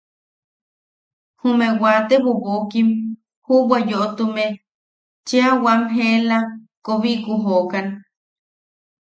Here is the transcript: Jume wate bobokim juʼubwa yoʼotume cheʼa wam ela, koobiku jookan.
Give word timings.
Jume 1.39 1.67
wate 1.81 2.15
bobokim 2.23 2.87
juʼubwa 3.45 3.77
yoʼotume 3.89 4.45
cheʼa 5.27 5.51
wam 5.63 5.81
ela, 6.11 6.39
koobiku 6.85 7.33
jookan. 7.45 7.87